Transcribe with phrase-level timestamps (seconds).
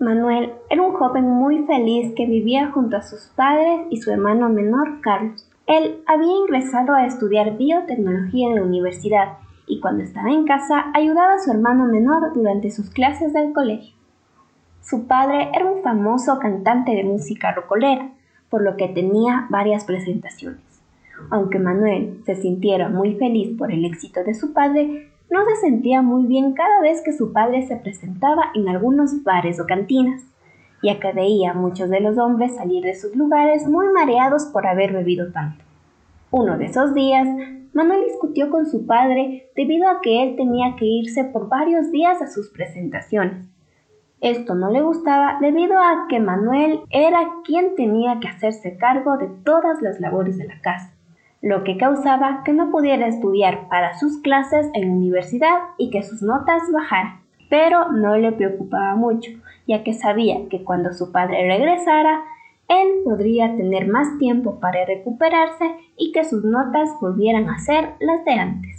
[0.00, 4.48] Manuel era un joven muy feliz que vivía junto a sus padres y su hermano
[4.48, 5.50] menor Carlos.
[5.66, 11.34] Él había ingresado a estudiar biotecnología en la universidad y cuando estaba en casa ayudaba
[11.34, 13.96] a su hermano menor durante sus clases del colegio.
[14.82, 18.12] Su padre era un famoso cantante de música rocolera,
[18.48, 20.62] por lo que tenía varias presentaciones.
[21.28, 26.02] Aunque Manuel se sintiera muy feliz por el éxito de su padre, no se sentía
[26.02, 30.22] muy bien cada vez que su padre se presentaba en algunos bares o cantinas,
[30.82, 34.66] ya que veía a muchos de los hombres salir de sus lugares muy mareados por
[34.66, 35.64] haber bebido tanto.
[36.30, 37.26] Uno de esos días,
[37.72, 42.22] Manuel discutió con su padre debido a que él tenía que irse por varios días
[42.22, 43.46] a sus presentaciones.
[44.20, 49.28] Esto no le gustaba debido a que Manuel era quien tenía que hacerse cargo de
[49.44, 50.97] todas las labores de la casa
[51.40, 56.22] lo que causaba que no pudiera estudiar para sus clases en universidad y que sus
[56.22, 57.20] notas bajaran.
[57.48, 59.30] Pero no le preocupaba mucho,
[59.66, 62.22] ya que sabía que cuando su padre regresara,
[62.68, 68.24] él podría tener más tiempo para recuperarse y que sus notas volvieran a ser las
[68.24, 68.77] de antes.